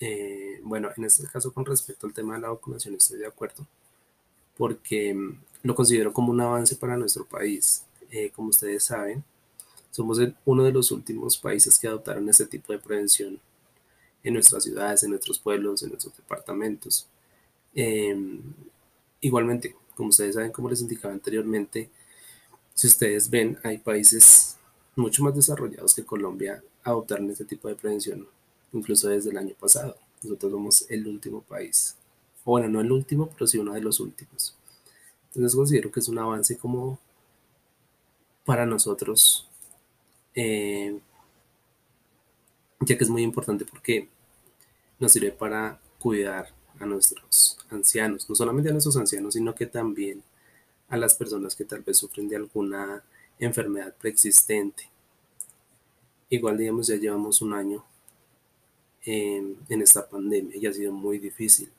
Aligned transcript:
Eh, 0.00 0.60
bueno, 0.62 0.90
en 0.96 1.04
este 1.04 1.26
caso 1.26 1.52
con 1.52 1.64
respecto 1.64 2.06
al 2.06 2.12
tema 2.12 2.34
de 2.34 2.40
la 2.40 2.50
vacunación 2.50 2.94
estoy 2.94 3.18
de 3.18 3.26
acuerdo 3.26 3.66
porque 4.56 5.14
mm, 5.14 5.38
lo 5.62 5.74
considero 5.74 6.12
como 6.12 6.32
un 6.32 6.40
avance 6.40 6.76
para 6.76 6.96
nuestro 6.96 7.24
país. 7.24 7.84
Eh, 8.10 8.30
como 8.34 8.48
ustedes 8.50 8.84
saben, 8.84 9.24
somos 9.90 10.18
uno 10.44 10.64
de 10.64 10.72
los 10.72 10.90
últimos 10.90 11.38
países 11.38 11.78
que 11.78 11.88
adoptaron 11.88 12.28
este 12.28 12.46
tipo 12.46 12.72
de 12.72 12.78
prevención 12.78 13.40
en 14.22 14.34
nuestras 14.34 14.64
ciudades, 14.64 15.02
en 15.02 15.10
nuestros 15.10 15.38
pueblos, 15.38 15.82
en 15.82 15.90
nuestros 15.90 16.16
departamentos. 16.16 17.06
Em, 17.74 18.40
igualmente, 19.20 19.76
como 19.96 20.10
ustedes 20.10 20.34
saben, 20.34 20.52
como 20.52 20.70
les 20.70 20.80
indicaba 20.82 21.14
anteriormente, 21.14 21.90
si 22.74 22.86
ustedes 22.88 23.30
ven, 23.30 23.58
hay 23.62 23.78
países 23.78 24.56
mucho 24.96 25.22
más 25.24 25.34
desarrollados 25.34 25.94
que 25.94 26.04
Colombia 26.04 26.62
adoptaron 26.84 27.30
este 27.30 27.44
tipo 27.44 27.68
de 27.68 27.74
prevención, 27.76 28.26
incluso 28.74 29.08
desde 29.08 29.30
el 29.30 29.38
año 29.38 29.54
pasado. 29.58 29.96
Nosotros 30.22 30.52
somos 30.52 30.86
el 30.90 31.06
último 31.06 31.42
país. 31.42 31.96
bueno, 32.44 32.68
no 32.68 32.80
el 32.80 32.92
último, 32.92 33.30
pero 33.32 33.46
sí 33.46 33.58
uno 33.58 33.72
de 33.72 33.80
los 33.80 34.00
últimos. 34.00 34.54
Entonces 35.28 35.56
considero 35.56 35.90
que 35.90 36.00
es 36.00 36.08
un 36.08 36.18
avance 36.18 36.58
como 36.58 36.98
para 38.44 38.66
nosotros, 38.66 39.48
eh, 40.34 41.00
ya 42.80 42.98
que 42.98 43.04
es 43.04 43.10
muy 43.10 43.22
importante 43.22 43.64
porque 43.64 44.08
nos 44.98 45.12
sirve 45.12 45.32
para 45.32 45.80
cuidar 45.98 46.52
a 46.78 46.86
nuestros 46.86 47.58
ancianos, 47.70 48.28
no 48.28 48.34
solamente 48.34 48.68
a 48.68 48.72
nuestros 48.72 48.96
ancianos, 48.96 49.34
sino 49.34 49.54
que 49.54 49.66
también 49.66 50.22
a 50.88 50.96
las 50.96 51.14
personas 51.14 51.56
que 51.56 51.64
tal 51.64 51.80
vez 51.80 51.98
sufren 51.98 52.28
de 52.28 52.36
alguna 52.36 53.02
enfermedad 53.38 53.94
preexistente. 53.96 54.90
Igual, 56.28 56.58
digamos, 56.58 56.86
ya 56.88 56.96
llevamos 56.96 57.40
un 57.42 57.54
año 57.54 57.84
en, 59.04 59.56
esta 59.68 60.08
pandemia 60.08 60.56
y 60.56 60.66
ha 60.66 60.72
sido 60.72 60.92
muy 60.92 61.18
difícil, 61.18 61.70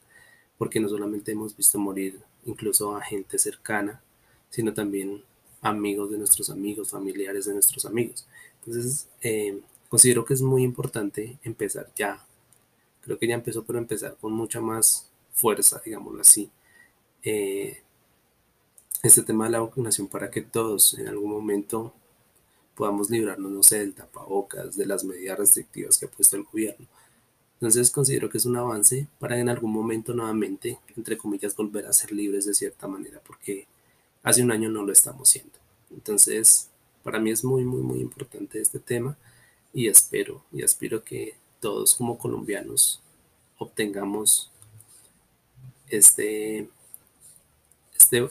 porque 0.58 0.80
no 0.80 0.90
solamente 0.90 1.32
hemos 1.32 1.56
visto 1.56 1.80
morir 1.80 2.20
incluso 2.46 2.96
a 2.96 3.02
gente 3.02 3.40
cercana, 3.40 4.02
sino 4.50 4.74
también 4.74 5.24
amigos 5.62 6.12
de 6.12 6.18
nuestros 6.18 6.50
amigos, 6.50 6.92
familiares 6.92 7.46
de 7.46 7.54
nuestros 7.54 7.86
amigos. 7.86 8.26
Entonces, 8.60 9.08
eh, 9.22 9.60
considero 9.90 10.24
que 10.26 10.36
es 10.36 10.42
muy 10.42 10.64
importante 10.64 11.38
empezar 11.44 11.92
ya. 11.96 12.24
Creo 13.02 13.18
que 13.18 13.28
ya 13.28 13.36
empezó, 13.36 13.64
pero 13.64 13.80
empezar 13.80 14.16
con 14.20 14.34
mucha 14.34 14.62
más 14.62 15.10
fuerza, 15.34 15.82
digámoslo 15.84 16.22
así. 16.22 16.50
Eh, 17.24 17.82
este 19.04 19.24
tema 19.24 19.46
de 19.46 19.52
la 19.52 19.60
vacunación 19.60 20.08
para 20.08 20.32
que 20.32 20.42
todos 20.42 20.96
en 20.96 21.08
algún 21.08 21.32
momento 21.32 21.94
podamos 22.76 23.10
librarnos, 23.10 23.52
no 23.52 23.64
sé, 23.64 23.80
del 23.80 23.94
tapabocas, 23.94 24.76
de 24.76 24.86
las 24.86 25.04
medidas 25.04 25.38
restrictivas 25.40 25.98
que 25.98 26.06
ha 26.06 26.10
puesto 26.10 26.36
el 26.36 26.44
gobierno. 26.44 26.88
Entonces 27.56 27.90
considero 27.90 28.30
que 28.30 28.38
es 28.38 28.46
un 28.46 28.58
avance 28.58 29.08
para 29.20 29.40
en 29.40 29.50
algún 29.50 29.72
momento 29.72 30.14
nuevamente, 30.14 30.80
entre 30.96 31.18
comillas, 31.18 31.56
volver 31.56 31.86
a 31.86 31.94
ser 31.94 32.12
libres 32.12 32.46
de 32.46 32.54
cierta 32.54 32.88
manera, 32.88 33.22
porque 33.26 33.68
hace 34.24 34.44
un 34.44 34.52
año 34.52 34.70
no 34.70 34.84
lo 34.84 34.92
estamos 34.92 35.30
siendo. 35.30 35.58
Entonces, 35.92 36.70
para 37.04 37.20
mí 37.20 37.32
es 37.32 37.44
muy, 37.44 37.64
muy, 37.64 37.82
muy 37.82 38.00
importante 38.00 38.60
este 38.60 38.80
tema 38.80 39.18
y 39.74 39.88
espero 39.88 40.44
y 40.52 40.64
aspiro 40.64 41.04
que 41.04 41.36
todos 41.60 41.96
como 41.96 42.18
colombianos 42.18 43.02
obtengamos 43.58 44.52
este 45.90 46.70
este, 47.98 48.30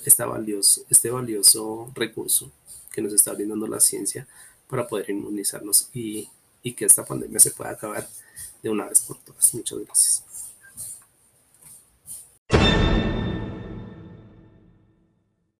este 0.88 1.10
valioso 1.10 1.90
recurso 1.94 2.52
que 2.92 3.02
nos 3.02 3.12
está 3.12 3.32
brindando 3.32 3.66
la 3.66 3.80
ciencia 3.80 4.26
para 4.68 4.86
poder 4.86 5.10
inmunizarnos 5.10 5.88
y, 5.92 6.28
y 6.62 6.74
que 6.74 6.84
esta 6.84 7.04
pandemia 7.04 7.40
se 7.40 7.50
pueda 7.50 7.70
acabar 7.70 8.08
de 8.64 8.70
una 8.70 8.86
vez 8.86 9.00
por 9.00 9.18
todas. 9.18 9.54
Muchas 9.54 9.78
gracias. 9.78 10.23